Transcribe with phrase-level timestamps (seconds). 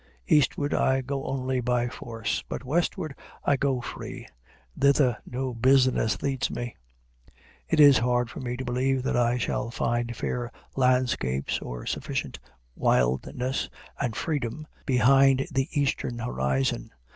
[0.27, 3.13] Eastward I go only by force; but westward
[3.45, 4.25] I go free.
[4.75, 6.75] Thither no business leads me.
[7.69, 12.39] It is hard for me to believe that I shall find fair landscapes or sufficient
[12.75, 13.69] wildness
[13.99, 16.89] and freedom behind the eastern horizon.